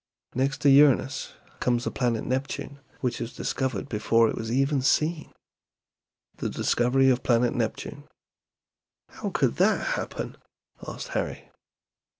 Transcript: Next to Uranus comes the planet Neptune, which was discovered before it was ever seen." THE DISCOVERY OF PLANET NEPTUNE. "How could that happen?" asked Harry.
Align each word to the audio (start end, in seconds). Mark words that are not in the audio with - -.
Next 0.33 0.61
to 0.61 0.69
Uranus 0.71 1.33
comes 1.59 1.83
the 1.83 1.91
planet 1.91 2.25
Neptune, 2.25 2.79
which 3.01 3.19
was 3.19 3.35
discovered 3.35 3.87
before 3.87 4.27
it 4.29 4.35
was 4.35 4.49
ever 4.49 4.81
seen." 4.81 5.31
THE 6.37 6.49
DISCOVERY 6.49 7.11
OF 7.11 7.21
PLANET 7.21 7.53
NEPTUNE. 7.53 8.05
"How 9.09 9.29
could 9.29 9.57
that 9.57 9.89
happen?" 9.89 10.37
asked 10.87 11.09
Harry. 11.09 11.51